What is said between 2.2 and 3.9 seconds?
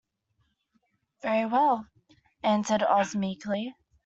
answered Oz, meekly.